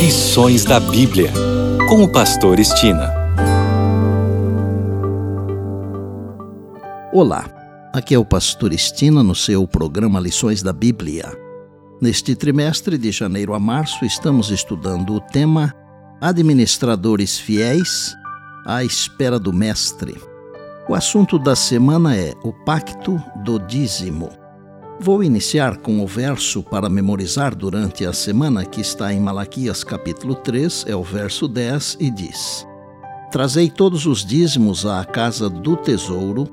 [0.00, 1.30] Lições da Bíblia,
[1.86, 3.12] com o Pastor Estina.
[7.12, 7.44] Olá,
[7.92, 11.30] aqui é o Pastor Estina no seu programa Lições da Bíblia.
[12.00, 15.74] Neste trimestre, de janeiro a março, estamos estudando o tema
[16.18, 18.16] Administradores Fiéis
[18.66, 20.16] à Espera do Mestre.
[20.88, 24.39] O assunto da semana é o Pacto do Dízimo.
[25.02, 30.34] Vou iniciar com o verso para memorizar durante a semana que está em Malaquias capítulo
[30.34, 32.66] 3, é o verso 10 e diz:
[33.32, 36.46] Trazei todos os dízimos à casa do tesouro,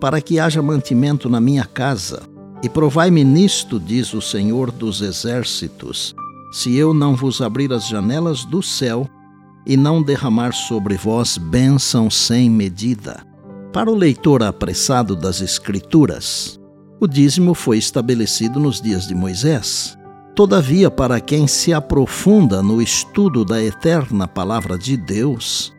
[0.00, 2.22] para que haja mantimento na minha casa,
[2.62, 6.14] e provai-me nisto, diz o Senhor dos exércitos,
[6.50, 9.06] se eu não vos abrir as janelas do céu
[9.66, 13.22] e não derramar sobre vós bênção sem medida.
[13.70, 16.58] Para o leitor apressado das Escrituras,
[17.02, 19.98] o dízimo foi estabelecido nos dias de Moisés.
[20.36, 25.74] Todavia, para quem se aprofunda no estudo da eterna palavra de Deus,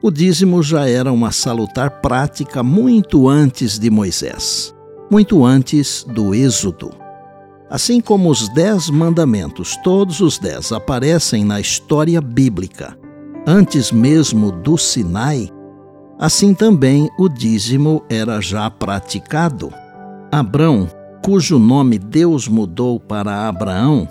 [0.00, 4.72] o dízimo já era uma salutar prática muito antes de Moisés,
[5.10, 6.90] muito antes do Êxodo.
[7.68, 12.96] Assim como os dez mandamentos, todos os dez, aparecem na história bíblica,
[13.44, 15.50] antes mesmo do Sinai,
[16.20, 19.72] assim também o dízimo era já praticado.
[20.30, 20.88] Abrão,
[21.24, 24.06] cujo nome Deus mudou para Abraão,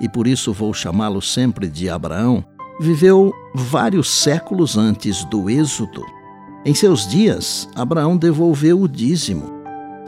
[0.00, 2.42] e por isso vou chamá-lo sempre de Abraão,
[2.80, 6.02] viveu vários séculos antes do Êxodo.
[6.64, 9.58] Em seus dias, Abraão devolveu o dízimo.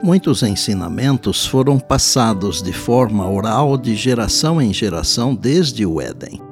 [0.03, 6.50] Muitos ensinamentos foram passados de forma oral de geração em geração desde o Éden.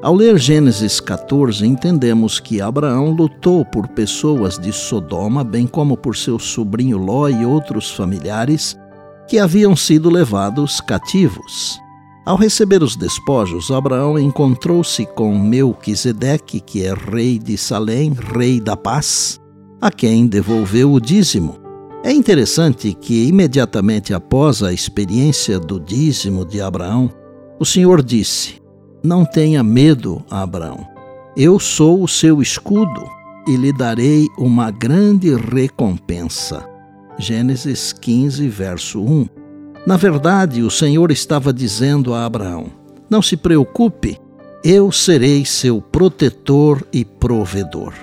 [0.00, 6.14] Ao ler Gênesis 14, entendemos que Abraão lutou por pessoas de Sodoma, bem como por
[6.14, 8.78] seu sobrinho Ló e outros familiares
[9.26, 11.80] que haviam sido levados cativos.
[12.24, 18.76] Ao receber os despojos, Abraão encontrou-se com Melquisedeque, que é rei de Salém, rei da
[18.76, 19.40] paz,
[19.80, 21.56] a quem devolveu o dízimo.
[22.04, 27.10] É interessante que, imediatamente após a experiência do dízimo de Abraão,
[27.58, 28.62] o Senhor disse:
[29.02, 30.86] não tenha medo, Abraão.
[31.36, 33.08] Eu sou o seu escudo
[33.46, 36.68] e lhe darei uma grande recompensa.
[37.18, 39.28] Gênesis 15, verso 1.
[39.86, 42.66] Na verdade, o Senhor estava dizendo a Abraão:
[43.08, 44.20] Não se preocupe,
[44.64, 47.94] eu serei seu protetor e provedor.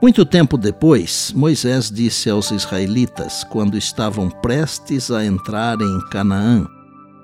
[0.00, 6.66] Muito tempo depois, Moisés disse aos israelitas, quando estavam prestes a entrar em Canaã: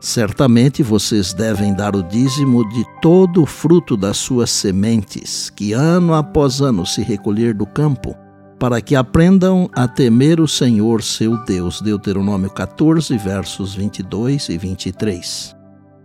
[0.00, 6.14] Certamente vocês devem dar o dízimo de todo o fruto das suas sementes, que ano
[6.14, 8.16] após ano se recolher do campo,
[8.58, 11.82] para que aprendam a temer o Senhor seu Deus.
[11.82, 15.54] Deuteronômio 14, versos 22 e 23.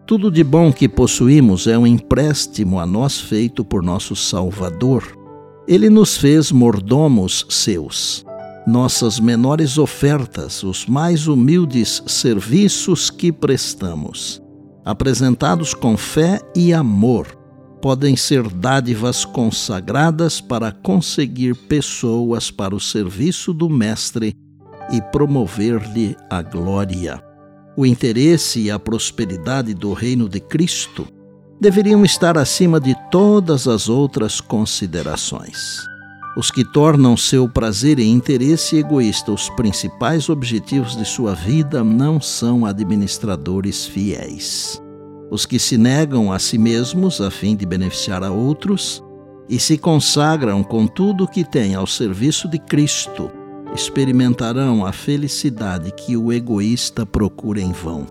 [0.05, 5.03] Tudo de bom que possuímos é um empréstimo a nós feito por nosso Salvador.
[5.65, 8.25] Ele nos fez mordomos seus
[8.65, 14.41] nossas menores ofertas, os mais humildes serviços que prestamos,
[14.83, 17.27] apresentados com fé e amor,
[17.81, 24.35] podem ser dádivas consagradas para conseguir pessoas para o serviço do Mestre
[24.91, 27.21] e promover-lhe a glória.
[27.77, 31.07] O interesse e a prosperidade do reino de Cristo
[31.59, 35.94] deveriam estar acima de todas as outras considerações.
[36.35, 42.19] Os que tornam seu prazer e interesse egoísta os principais objetivos de sua vida não
[42.19, 44.81] são administradores fiéis.
[45.31, 49.01] Os que se negam a si mesmos a fim de beneficiar a outros
[49.47, 53.31] e se consagram com tudo o que têm ao serviço de Cristo
[53.73, 58.07] experimentarão a felicidade que o egoísta procura em vão.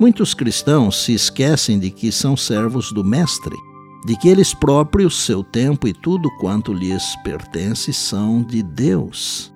[0.00, 3.56] Muitos cristãos se esquecem de que são servos do Mestre
[4.06, 9.52] de que eles próprios, seu tempo e tudo quanto lhes pertence são de Deus.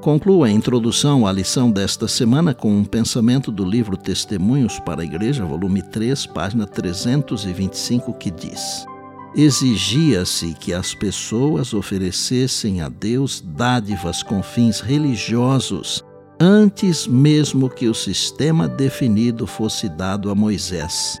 [0.00, 5.04] Concluo a introdução à lição desta semana com um pensamento do livro Testemunhos para a
[5.04, 8.84] Igreja, volume 3, página 325, que diz:
[9.34, 16.04] Exigia-se que as pessoas oferecessem a Deus dádivas com fins religiosos
[16.40, 21.20] antes mesmo que o sistema definido fosse dado a Moisés,